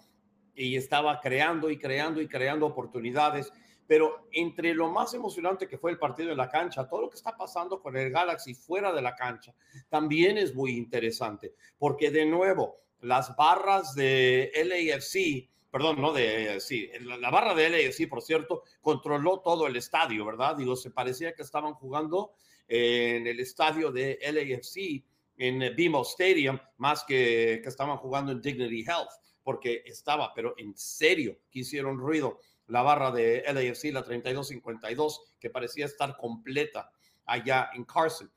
[0.56, 3.54] y estaba creando y creando y creando oportunidades
[3.88, 7.16] pero entre lo más emocionante que fue el partido en la cancha, todo lo que
[7.16, 9.56] está pasando con el Galaxy fuera de la cancha,
[9.90, 16.90] también es muy interesante, porque de nuevo, las barras de LAFC, perdón, no de, sí,
[17.02, 20.58] la, barra de LAFC, por cierto, controló todo el estadio, ¿verdad?
[20.58, 22.34] Digo, se parecía que estaban jugando
[22.68, 25.04] en el estadio de LAFC
[25.38, 29.12] en BMO Stadium más que que estaban jugando en Dignity Health,
[29.44, 35.50] porque estaba, pero en serio, que hicieron ruido la barra de LAFC, la 3252, que
[35.50, 36.92] parecía estar completa
[37.26, 38.32] allá en Carson.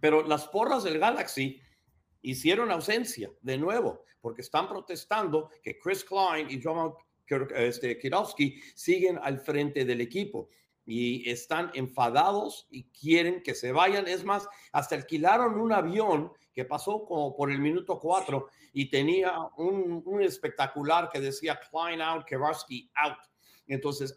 [0.00, 1.60] Pero las porras del Galaxy
[2.22, 6.94] hicieron ausencia de nuevo, porque están protestando que Chris Klein y John
[7.54, 10.48] este, Kirowski siguen al frente del equipo
[10.86, 14.06] y están enfadados y quieren que se vayan.
[14.06, 19.34] Es más, hasta alquilaron un avión que pasó como por el minuto cuatro y tenía
[19.56, 23.18] un, un espectacular que decía Klein out, Kirowski out.
[23.66, 24.16] Entonces,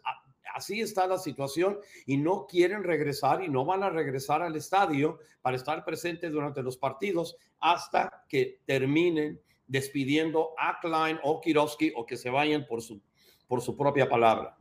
[0.54, 5.18] así está la situación y no quieren regresar y no van a regresar al estadio
[5.42, 12.04] para estar presentes durante los partidos hasta que terminen despidiendo a Klein o Kirowski o
[12.06, 13.00] que se vayan por su,
[13.46, 14.59] por su propia palabra.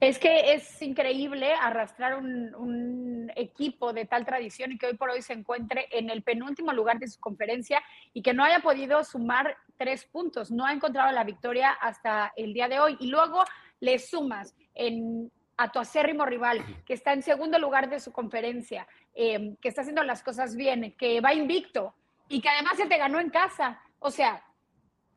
[0.00, 5.10] Es que es increíble arrastrar un, un, equipo de tal tradición y que hoy por
[5.10, 7.82] hoy se encuentre en el penúltimo lugar de su conferencia
[8.14, 10.50] y que no haya podido sumar tres puntos.
[10.50, 12.96] No ha encontrado la victoria hasta el día de hoy.
[13.00, 13.44] Y luego
[13.80, 18.86] le sumas en, a tu acérrimo rival, que está en segundo lugar de su conferencia,
[19.14, 21.94] eh, que está haciendo las cosas bien, que va invicto
[22.28, 23.80] y que además se te ganó en casa.
[23.98, 24.42] O sea,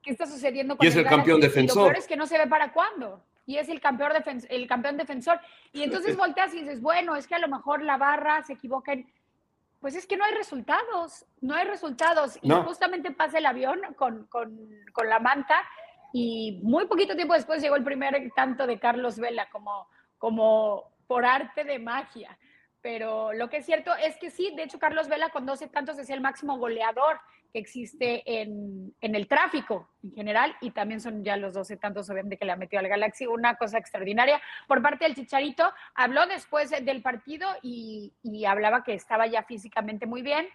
[0.02, 1.78] ¿qué está sucediendo con y es el, campeón defensor?
[1.78, 3.24] lo peor es que no se ve para cuándo.
[3.50, 4.12] Y es el campeón,
[4.48, 5.40] el campeón defensor.
[5.74, 8.94] Y entonces volteas y dices, bueno, es que a lo mejor la barra se equivoca
[8.94, 9.12] en...
[9.80, 12.38] Pues es que no hay resultados, no hay resultados.
[12.44, 15.56] Y justamente pasa el avión con, con, con la manta
[16.14, 19.88] y muy poquito tiempo después llegó el primer tanto de Carlos Vela, como,
[20.20, 22.38] como por arte de magia.
[22.84, 25.98] Pero lo que es cierto es que sí, de hecho Carlos Vela con 12 tantos
[25.98, 27.20] es el máximo goleador
[27.52, 32.10] que existe en, en, el tráfico en general y también son ya los 12 tantos
[32.10, 34.42] obviamente que le ha metido al Galaxy, una cosa extraordinaria.
[34.68, 40.06] Por parte del Chicharito, habló después del partido y, y hablaba que estaba ya físicamente
[40.06, 40.48] muy bien,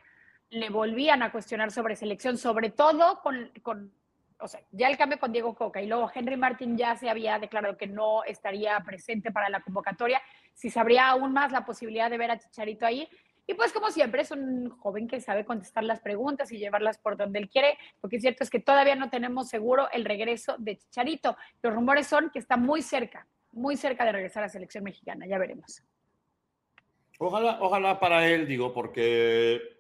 [0.51, 3.93] le volvían a cuestionar sobre selección, sobre todo con, con
[4.39, 7.39] o sea, ya el cambio con Diego Coca y luego Henry Martin ya se había
[7.39, 10.21] declarado que no estaría presente para la convocatoria,
[10.53, 13.09] si sabría aún más la posibilidad de ver a Chicharito ahí.
[13.47, 17.17] Y pues como siempre es un joven que sabe contestar las preguntas y llevarlas por
[17.17, 17.77] donde él quiere.
[18.03, 21.37] Lo que es cierto es que todavía no tenemos seguro el regreso de Chicharito.
[21.63, 25.27] Los rumores son que está muy cerca, muy cerca de regresar a la selección mexicana.
[25.27, 25.83] Ya veremos.
[27.19, 29.74] Ojalá, ojalá para él, digo, porque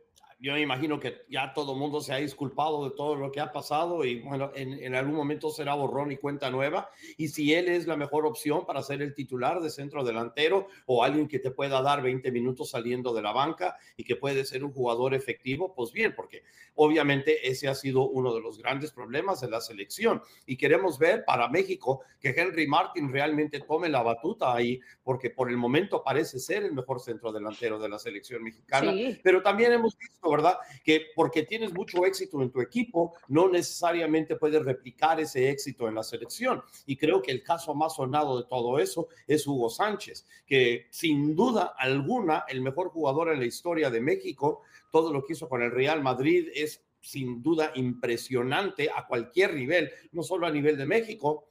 [0.44, 3.40] yo me imagino que ya todo el mundo se ha disculpado de todo lo que
[3.40, 6.90] ha pasado y bueno, en, en, algún momento será borrón y cuenta nueva.
[7.16, 11.02] Y si él es la mejor opción para ser el titular de centro delantero o
[11.02, 14.64] alguien que te pueda dar 20 minutos saliendo de la banca y que puede ser
[14.64, 16.42] un jugador efectivo, pues bien, porque
[16.74, 20.20] obviamente ese ha sido uno de los grandes problemas de la selección.
[20.44, 25.48] Y queremos ver para México que Henry Martin realmente tome la batuta ahí, porque por
[25.48, 28.92] el momento parece ser el mejor centro delantero de la selección mexicana.
[28.92, 29.18] Sí.
[29.22, 30.58] Pero también hemos visto ¿verdad?
[30.84, 35.94] Que porque tienes mucho éxito en tu equipo, no necesariamente puedes replicar ese éxito en
[35.94, 36.62] la selección.
[36.86, 41.34] Y creo que el caso más sonado de todo eso es Hugo Sánchez, que sin
[41.34, 45.62] duda alguna, el mejor jugador en la historia de México, todo lo que hizo con
[45.62, 50.86] el Real Madrid es sin duda impresionante a cualquier nivel, no solo a nivel de
[50.86, 51.48] México,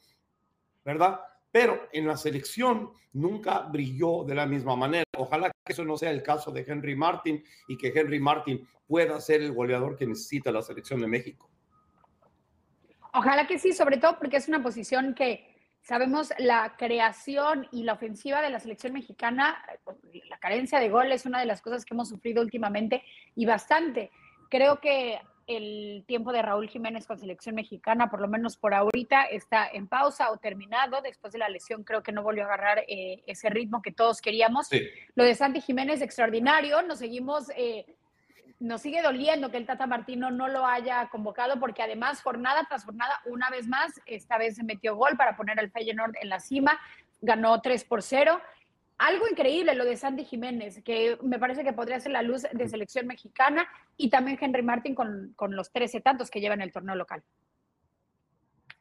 [0.84, 1.20] ¿verdad?
[1.54, 5.04] pero en la selección nunca brilló de la misma manera.
[5.16, 9.20] Ojalá que eso no sea el caso de Henry Martin y que Henry Martin pueda
[9.22, 11.50] ser el goleador que necesita la selección de México.
[13.14, 17.94] Ojalá que sí, sobre todo porque es una posición que sabemos la creación y la
[17.94, 19.64] ofensiva de la selección mexicana,
[20.30, 23.04] la carencia de gol es una de las cosas que hemos sufrido últimamente
[23.36, 24.12] y bastante.
[24.50, 29.24] Creo que el tiempo de Raúl Jiménez con selección mexicana, por lo menos por ahorita,
[29.24, 31.02] está en pausa o terminado.
[31.02, 34.22] Después de la lesión creo que no volvió a agarrar eh, ese ritmo que todos
[34.22, 34.68] queríamos.
[34.68, 34.82] Sí.
[35.16, 36.82] Lo de Santi Jiménez, extraordinario.
[36.82, 37.86] Nos seguimos, eh,
[38.60, 42.86] nos sigue doliendo que el Tata Martino no lo haya convocado porque además jornada tras
[42.86, 46.40] jornada, una vez más, esta vez se metió gol para poner al Feyenoord en la
[46.40, 46.80] cima,
[47.22, 48.40] ganó 3 por 0
[49.04, 52.70] algo increíble lo de Sandy Jiménez, que me parece que podría ser la luz de
[52.70, 56.96] selección mexicana y también Henry Martin con, con los 13 tantos que llevan el torneo
[56.96, 57.22] local.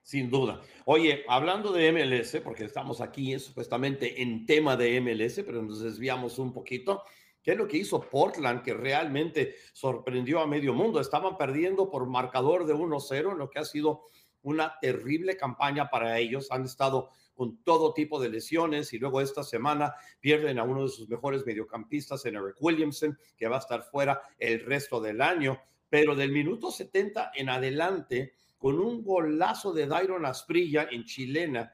[0.01, 0.61] Sin duda.
[0.85, 6.39] Oye, hablando de MLS, porque estamos aquí supuestamente en tema de MLS, pero nos desviamos
[6.39, 7.03] un poquito.
[7.43, 11.01] ¿Qué es lo que hizo Portland que realmente sorprendió a medio mundo?
[11.01, 14.05] Estaban perdiendo por marcador de 1-0, en lo que ha sido
[14.43, 16.53] una terrible campaña para ellos.
[16.53, 17.11] Han estado
[17.43, 21.45] con todo tipo de lesiones y luego esta semana pierden a uno de sus mejores
[21.45, 25.61] mediocampistas, en Eric Williamson, que va a estar fuera el resto del año.
[25.91, 31.73] Pero del minuto 70 en adelante, con un golazo de Dairon Asprilla en chilena,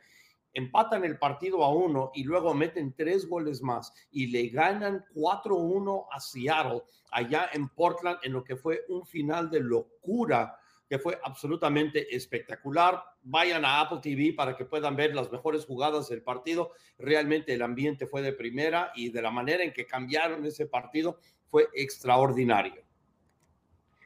[0.54, 6.06] empatan el partido a uno y luego meten tres goles más y le ganan 4-1
[6.10, 10.57] a Seattle allá en Portland en lo que fue un final de locura
[10.88, 13.02] que fue absolutamente espectacular.
[13.22, 16.72] Vayan a Apple TV para que puedan ver las mejores jugadas del partido.
[16.98, 21.18] Realmente el ambiente fue de primera y de la manera en que cambiaron ese partido
[21.50, 22.82] fue extraordinario.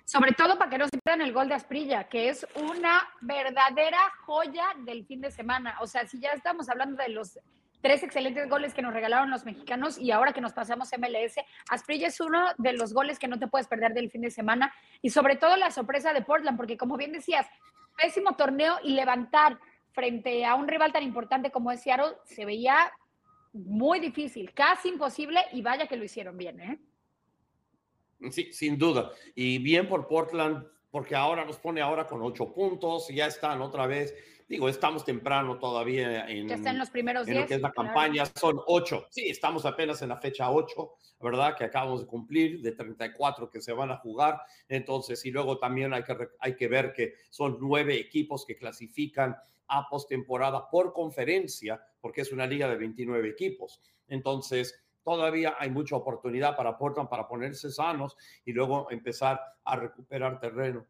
[0.05, 3.99] Sobre todo para que no se pierdan el gol de Asprilla, que es una verdadera
[4.27, 5.79] joya del fin de semana.
[5.81, 7.39] O sea, si ya estamos hablando de los
[7.83, 11.37] tres excelentes goles que nos regalaron los mexicanos y ahora que nos pasamos MLS,
[11.69, 14.73] Asprilla es uno de los goles que no te puedes perder del fin de semana
[15.03, 17.47] y sobre todo la sorpresa de Portland, porque como bien decías,
[18.01, 19.59] pésimo torneo y levantar
[19.91, 22.91] frente a un rival tan importante como es Seattle se veía
[23.53, 26.79] muy difícil, casi imposible y vaya que lo hicieron bien, ¿eh?
[28.31, 29.11] Sí, sin duda.
[29.35, 33.61] Y bien por Portland, porque ahora nos pone ahora con ocho puntos y ya están
[33.61, 34.15] otra vez.
[34.53, 38.27] Digo, estamos temprano todavía en, ya están los primeros en lo que es la campaña.
[38.27, 39.07] Son ocho.
[39.09, 41.57] Sí, estamos apenas en la fecha ocho, ¿verdad?
[41.57, 44.43] Que acabamos de cumplir, de 34 que se van a jugar.
[44.69, 49.35] Entonces, y luego también hay que, hay que ver que son nueve equipos que clasifican
[49.69, 53.81] a postemporada por conferencia, porque es una liga de 29 equipos.
[54.07, 60.39] Entonces, todavía hay mucha oportunidad para Portland para ponerse sanos y luego empezar a recuperar
[60.41, 60.87] terreno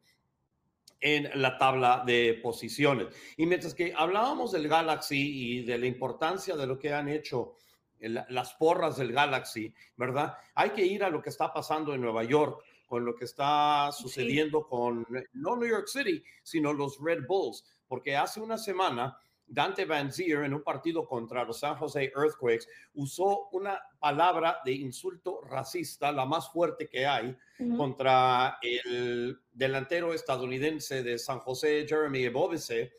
[1.03, 3.09] en la tabla de posiciones.
[3.37, 7.57] Y mientras que hablábamos del Galaxy y de la importancia de lo que han hecho
[7.99, 10.37] las porras del Galaxy, ¿verdad?
[10.55, 13.91] Hay que ir a lo que está pasando en Nueva York, con lo que está
[13.93, 19.17] sucediendo con no New York City, sino los Red Bulls, porque hace una semana
[19.53, 24.73] Dante Van Zier en un partido contra los San Jose Earthquakes usó una palabra de
[24.73, 27.37] insulto racista, la más fuerte que hay,
[27.77, 32.93] contra el delantero estadounidense de San José, Jeremy Ebovese,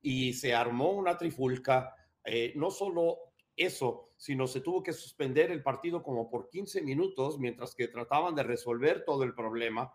[0.00, 1.92] y se armó una trifulca.
[2.24, 7.36] Eh, no solo eso, sino se tuvo que suspender el partido como por 15 minutos
[7.40, 9.92] mientras que trataban de resolver todo el problema.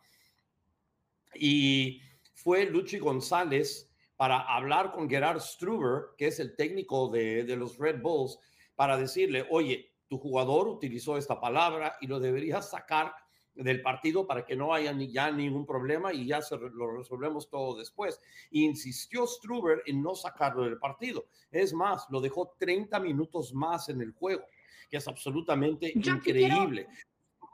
[1.33, 2.01] Y
[2.33, 8.01] fue Luchi González para hablar con Gerard Struber, que es el técnico de, los Red
[8.01, 8.39] Bulls,
[8.75, 13.13] para decirle, oye, tu jugador utilizó esta palabra y lo deberías sacar
[13.53, 17.49] del partido para que no haya ni ya ningún problema y ya se lo resolvemos
[17.49, 18.19] todo después.
[18.51, 21.25] insistió Struber en no sacarlo del partido.
[21.51, 24.43] Es más, lo dejó 30 minutos más en el juego,
[24.89, 26.87] que es absolutamente increíble.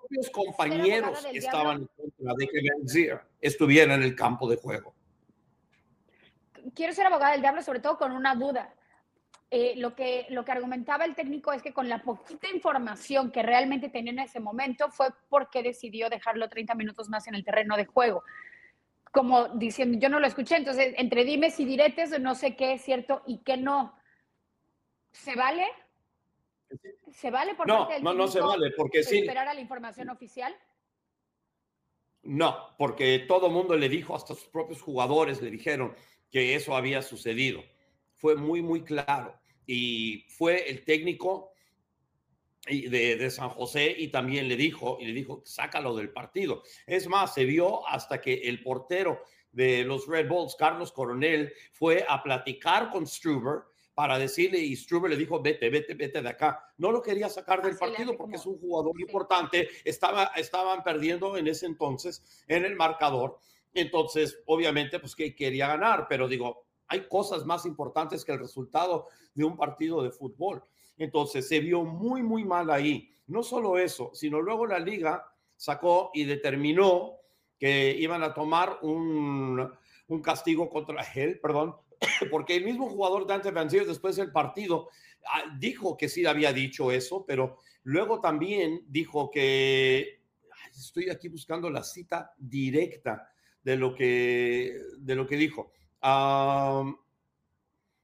[0.10, 4.93] Los compañeros estaban en contra de que estuviera en el campo de juego
[6.76, 8.74] quiero ser abogada del diablo, sobre todo con una duda.
[9.54, 13.43] Eh, lo, que, lo que argumentaba el técnico es que con la poquita información que
[13.43, 17.76] realmente tenía en ese momento fue porque decidió dejarlo 30 minutos más en el terreno
[17.76, 18.24] de juego.
[19.12, 22.82] Como diciendo, yo no lo escuché, entonces entre dimes y diretes no sé qué es
[22.82, 23.93] cierto y qué no.
[25.12, 25.67] ¿Se vale?
[27.12, 29.19] ¿Se vale por no, no, no se vale, porque sí.
[29.19, 30.56] ¿Esperar a la información oficial?
[32.24, 35.93] No, porque todo el mundo le dijo, hasta sus propios jugadores le dijeron,
[36.32, 37.63] que eso había sucedido.
[38.15, 39.39] Fue muy, muy claro.
[39.67, 41.52] Y fue el técnico
[42.65, 46.63] de, de, San José y también le dijo, y le dijo, sácalo del partido.
[46.88, 52.06] Es más, se vio hasta que el portero de los Red Bulls, Carlos Coronel, fue
[52.08, 53.63] a platicar con Struber
[53.94, 56.74] para decirle, y Struber le dijo, vete, vete, vete de acá.
[56.78, 59.70] No lo quería sacar del partido porque es un jugador importante.
[59.84, 63.39] Estaba, estaban perdiendo en ese entonces en el marcador
[63.74, 69.08] entonces, obviamente, pues que quería ganar, pero digo, hay cosas más importantes que el resultado
[69.34, 70.64] de un partido de fútbol.
[70.98, 73.10] Entonces, se vio muy, muy mal ahí.
[73.28, 77.14] No solo eso, sino luego la liga sacó y determinó
[77.58, 79.72] que iban a tomar un,
[80.08, 81.76] un castigo contra él, perdón,
[82.32, 84.90] porque el mismo jugador Dante Vanzier después del partido
[85.26, 90.22] ah, dijo que sí había dicho eso, pero luego también dijo que,
[90.76, 93.30] estoy aquí buscando la cita directa,
[93.63, 95.71] de lo que, de lo que dijo.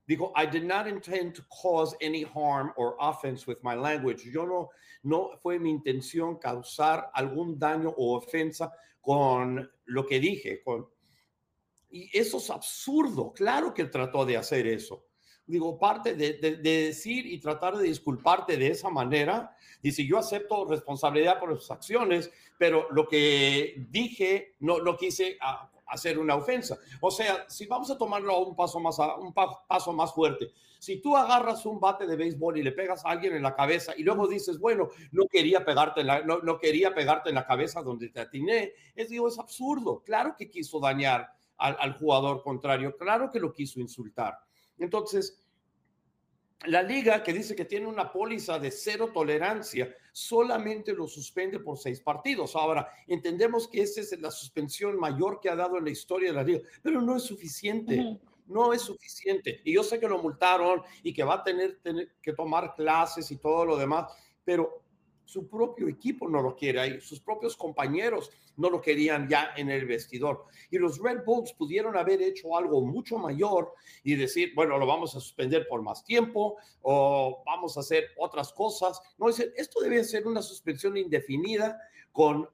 [0.08, 4.24] dijo, I did not intend to cause any harm or offense with my language.
[4.32, 4.70] Yo no,
[5.04, 10.62] no fue mi intención causar algún daño o ofensa con lo que dije.
[10.64, 10.88] Con...
[11.90, 13.34] Y eso es absurdo.
[13.34, 15.07] Claro que trató de hacer eso
[15.48, 20.66] digo, parte de, de, decir y tratar de disculparte de esa manera, dice, yo acepto
[20.66, 25.38] responsabilidad por sus acciones, pero lo que dije no, no quise
[25.88, 26.78] hacer una ofensa.
[27.02, 31.02] O sea, si vamos a tomarlo un paso más, a, un paso más fuerte, si
[31.02, 34.04] tú agarras un bate de béisbol y le pegas a alguien en la cabeza y
[34.04, 37.82] luego dices, bueno, no quería pegarte en la, no, no quería pegarte en la cabeza
[37.82, 40.04] donde te atiné, es, digo, es absurdo.
[40.04, 44.38] Claro que quiso dañar al jugador contrario, claro que lo quiso insultar.
[44.80, 45.42] Entonces,
[46.66, 51.78] la liga que dice que tiene una póliza de cero tolerancia solamente lo suspende por
[51.78, 52.56] seis partidos.
[52.56, 56.36] Ahora, entendemos que esa es la suspensión mayor que ha dado en la historia de
[56.36, 58.20] la liga, pero no es suficiente.
[58.48, 59.62] No es suficiente.
[59.66, 63.30] Y yo sé que lo multaron y que va a tener, tener que tomar clases
[63.30, 64.10] y todo lo demás,
[64.46, 64.84] pero
[65.28, 69.70] su propio equipo no lo quiere ahí, sus propios compañeros no lo querían ya en
[69.70, 70.46] el vestidor.
[70.72, 73.74] Y los Red Bulls pudieron haber hecho algo mucho mayor
[74.04, 78.54] y decir, bueno, lo vamos a suspender por más tiempo o vamos a hacer otras
[78.54, 79.02] cosas.
[79.18, 81.78] No, esto debe ser una suspensión indefinida
[82.14, 82.50] con,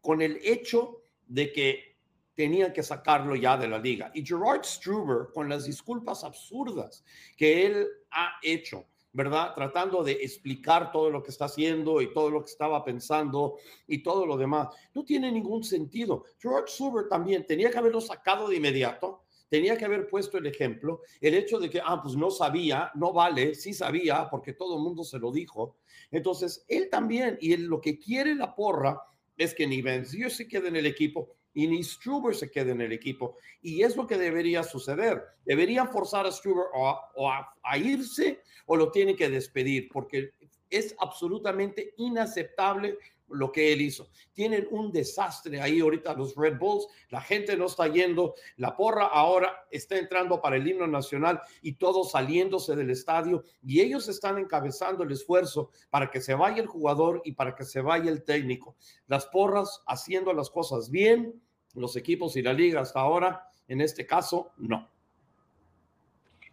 [0.00, 1.96] con el hecho de que
[2.34, 4.10] tenían que sacarlo ya de la liga.
[4.12, 7.04] Y Gerard Struber, con las disculpas absurdas
[7.36, 8.84] que él ha hecho,
[9.14, 9.54] ¿verdad?
[9.54, 13.56] Tratando de explicar todo lo que está haciendo y todo lo que estaba pensando
[13.86, 14.68] y todo lo demás.
[14.92, 16.24] No tiene ningún sentido.
[16.38, 21.02] George Suber también tenía que haberlo sacado de inmediato, tenía que haber puesto el ejemplo.
[21.20, 24.82] El hecho de que, ah, pues no sabía, no vale, sí sabía, porque todo el
[24.82, 25.76] mundo se lo dijo.
[26.10, 29.00] Entonces, él también, y él, lo que quiere la porra
[29.36, 32.80] es que ni Vance se quede en el equipo, y ni Struber se quede en
[32.80, 33.36] el equipo.
[33.62, 35.22] Y es lo que debería suceder.
[35.44, 40.32] Deberían forzar a Struber o, a, irse o lo tienen que despedir porque
[40.68, 42.98] es absolutamente inaceptable
[43.28, 44.08] lo que él hizo.
[44.32, 49.06] Tienen un desastre ahí ahorita los Red Bulls, la gente no está yendo, la porra
[49.06, 54.38] ahora está entrando para el himno nacional y todos saliéndose del estadio y ellos están
[54.38, 58.24] encabezando el esfuerzo para que se vaya el jugador y para que se vaya el
[58.24, 58.76] técnico.
[59.06, 61.42] Las porras haciendo las cosas bien,
[61.74, 64.88] los equipos y la liga hasta ahora, en este caso, no.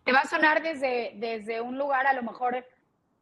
[0.04, 2.66] Te va a sonar desde, desde un lugar a lo mejor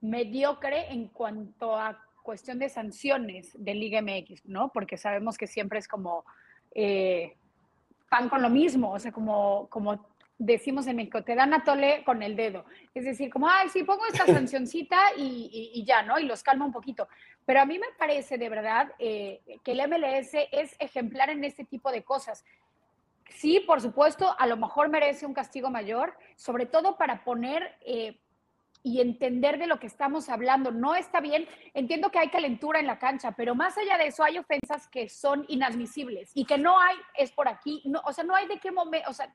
[0.02, 4.70] mediocre en cuanto a cuestión de sanciones de Liga MX, ¿no?
[4.70, 6.26] Porque sabemos que siempre es como
[6.74, 7.36] eh,
[8.10, 10.09] pan con lo mismo, o sea, como, como
[10.40, 12.66] decimos en México, te dan a tole con el dedo.
[12.96, 16.18] Es decir, como, ay, sí, pongo esta sancioncita y, ya, ¿no?
[16.18, 17.08] Y los calma un poquito.
[17.46, 21.66] Pero a mí me parece de verdad eh, que el MLS es ejemplar en este
[21.66, 22.44] tipo de cosas.
[23.36, 28.18] Sí, por supuesto, a lo mejor merece un castigo mayor, sobre todo para poner eh,
[28.82, 30.72] y entender de lo que estamos hablando.
[30.72, 34.24] No está bien, entiendo que hay calentura en la cancha, pero más allá de eso
[34.24, 38.24] hay ofensas que son inadmisibles y que no hay, es por aquí, no, o sea,
[38.24, 39.34] no hay de qué momento, o sea,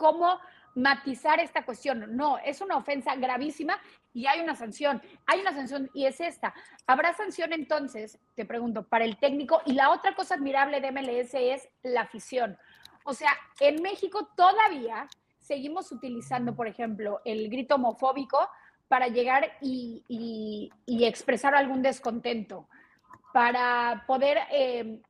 [0.00, 0.40] cómo
[0.74, 2.16] matizar esta cuestión.
[2.16, 3.78] No, es una ofensa gravísima
[4.14, 5.02] y hay una sanción.
[5.26, 6.54] Hay una sanción y es esta.
[6.86, 9.60] ¿Habrá sanción entonces, te pregunto, para el técnico?
[9.66, 12.56] Y la otra cosa admirable de MLS es la afición.
[13.04, 13.30] O sea,
[13.60, 15.06] en México todavía
[15.38, 18.38] seguimos utilizando, por ejemplo, el grito homofóbico
[18.88, 22.68] para llegar y, expresar algún descontento,
[23.34, 25.02] para poder eh,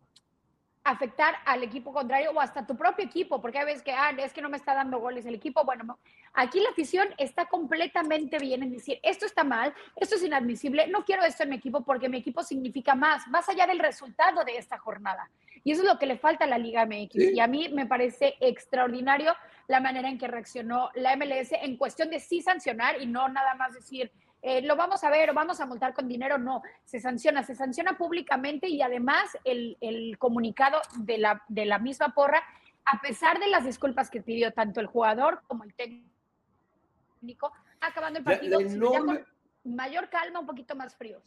[0.91, 4.33] afectar al equipo contrario o hasta tu propio equipo, porque a veces que, ah, es
[4.33, 5.65] que no me está dando goles el equipo.
[5.65, 5.99] Bueno,
[6.35, 11.05] aquí la afición está completamente bien en decir, esto está mal, esto es inadmisible, no
[11.05, 14.57] quiero esto en mi equipo porque mi equipo significa más, más allá del resultado de
[14.57, 15.31] esta jornada.
[15.63, 17.17] Y eso es lo que le falta a la Liga MX.
[17.35, 19.35] Y a mí me parece extraordinario
[19.69, 23.55] la manera en que reaccionó la MLS en cuestión de sí sancionar y no nada
[23.55, 24.11] más decir,
[24.43, 27.55] eh, lo vamos a ver o vamos a multar con dinero, no, se sanciona, se
[27.55, 32.43] sanciona públicamente y además el, el comunicado de la, de la misma porra,
[32.85, 38.25] a pesar de las disculpas que pidió tanto el jugador como el técnico, acabando el
[38.25, 39.27] partido con
[39.65, 41.23] mayor calma, un poquito más fríos.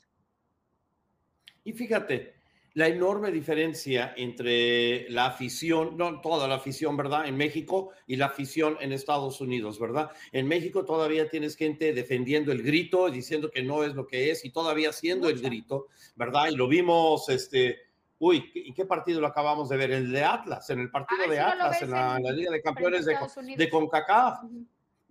[1.64, 2.36] Y fíjate,
[2.76, 7.28] la enorme diferencia entre la afición, no toda la afición, ¿verdad?
[7.28, 10.12] En México y la afición en Estados Unidos, ¿verdad?
[10.32, 14.44] En México todavía tienes gente defendiendo el grito, diciendo que no es lo que es
[14.44, 16.48] y todavía haciendo el grito, ¿verdad?
[16.52, 17.78] Y lo vimos, este,
[18.18, 19.92] uy, ¿en qué partido lo acabamos de ver?
[19.92, 23.16] El de Atlas, en el partido de Atlas, en la, Liga de Campeones de,
[23.56, 24.40] de, CONCACAF.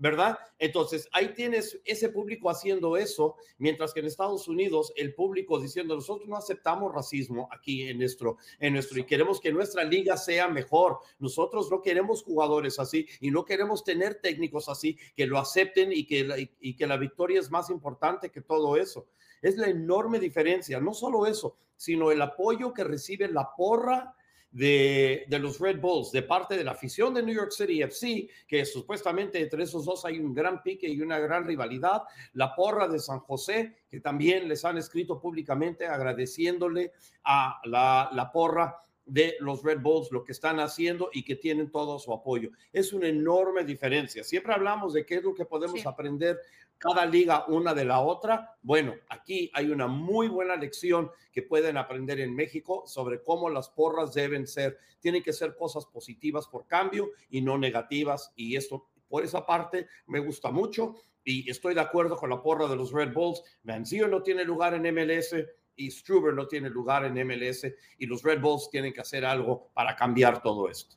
[0.02, 0.36] ¿Verdad?
[0.58, 5.94] Entonces, ahí tienes ese público haciendo eso, mientras que en Estados Unidos el público diciendo,
[5.94, 10.48] nosotros no aceptamos racismo aquí en nuestro, en nuestro, y queremos que nuestra liga sea
[10.48, 10.98] mejor.
[11.20, 16.04] Nosotros no queremos jugadores así y no queremos tener técnicos así que lo acepten y
[16.04, 19.06] que, y que la victoria es más importante que todo eso.
[19.40, 24.16] Es la enorme diferencia, no solo eso, sino el apoyo que recibe la porra
[24.52, 28.64] de, los Red Bulls, de parte de la afición de New York City FC, que
[28.64, 32.02] supuestamente entre esos dos hay un gran pique y una gran rivalidad,
[32.34, 36.92] la porra de San José, que también les han escrito públicamente agradeciéndole
[37.24, 41.70] a la, la porra de los Red Bulls, lo que están haciendo y que tienen
[41.70, 42.50] todo su apoyo.
[42.72, 44.22] Es una enorme diferencia.
[44.22, 46.38] Siempre hablamos de qué es lo que podemos aprender
[46.82, 48.56] cada liga una de la otra.
[48.60, 53.68] Bueno, aquí hay una muy buena lección que pueden aprender en México sobre cómo las
[53.68, 54.76] porras deben ser.
[54.98, 59.86] Tienen que ser cosas positivas por cambio y no negativas y esto por esa parte
[60.06, 63.44] me gusta mucho y estoy de acuerdo con la porra de los Red Bulls.
[63.62, 65.36] Manzio no tiene lugar en MLS
[65.76, 67.64] y Struber no tiene lugar en MLS
[67.96, 70.96] y los Red Bulls tienen que hacer algo para cambiar todo esto.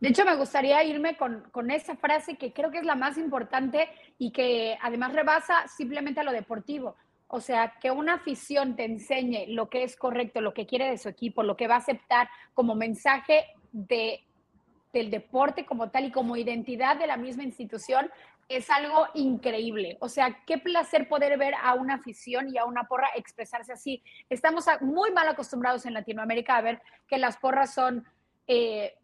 [0.00, 3.18] De hecho, me gustaría irme con, con, esa frase que creo que es la más
[3.18, 3.88] importante
[4.18, 6.96] y que además rebasa simplemente a lo deportivo.
[7.28, 10.98] O sea, que una afición te enseñe lo que es correcto, lo que quiere de
[10.98, 14.24] su equipo, lo que va a aceptar como mensaje de,
[14.92, 18.10] del deporte como tal y como identidad de la misma institución,
[18.48, 19.96] es algo increíble.
[20.00, 24.02] O sea, qué placer poder ver a una afición y a una porra expresarse así.
[24.28, 28.04] Estamos muy mal acostumbrados en Latinoamérica a ver que las porras son
[28.48, 28.94] eh,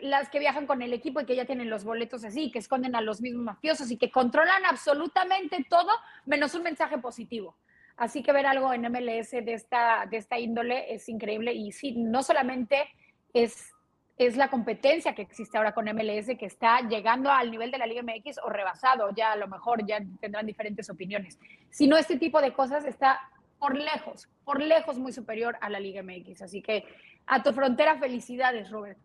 [0.00, 2.94] las que viajan con el equipo y que ya tienen los boletos así, que esconden
[2.94, 5.90] a los mismos mafiosos y que controlan absolutamente todo
[6.26, 7.56] menos un mensaje positivo.
[7.96, 11.92] Así que ver algo en MLS de esta, de esta índole es increíble y sí,
[11.92, 12.88] no solamente
[13.34, 13.72] es
[14.20, 17.86] es la competencia que existe ahora con MLS, que está llegando al nivel de la
[17.86, 21.38] Liga MX o rebasado, ya a lo mejor ya tendrán diferentes opiniones.
[21.70, 23.18] Si no, este tipo de cosas está
[23.58, 26.42] por lejos, por lejos muy superior a la Liga MX.
[26.42, 26.84] Así que
[27.26, 28.98] a tu frontera, felicidades, Robert.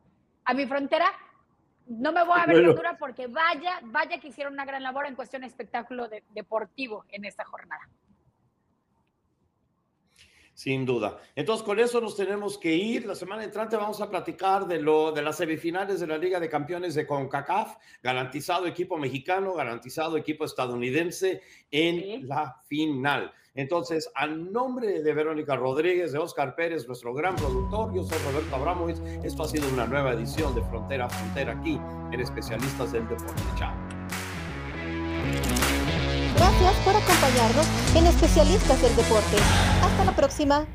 [0.45, 1.11] A mi frontera,
[1.87, 5.15] no me voy a ver dura porque vaya, vaya que hicieron una gran labor en
[5.15, 7.89] cuestión de espectáculo deportivo en esta jornada.
[10.55, 11.17] Sin duda.
[11.35, 13.05] Entonces, con eso nos tenemos que ir.
[13.05, 16.47] La semana entrante vamos a platicar de, lo, de las semifinales de la Liga de
[16.47, 17.75] Campeones de CONCACAF.
[18.01, 23.33] Garantizado equipo mexicano, garantizado equipo estadounidense en la final.
[23.55, 28.55] Entonces, al nombre de Verónica Rodríguez, de Oscar Pérez, nuestro gran productor, yo soy Roberto
[28.55, 28.97] Abramovich.
[29.23, 31.79] Esto ha sido una nueva edición de Frontera a Frontera aquí
[32.11, 33.41] en Especialistas del Deporte.
[33.57, 33.73] Chao.
[36.35, 39.37] Gracias por acompañarnos en Especialistas del Deporte.
[39.81, 40.65] Hasta la próxima.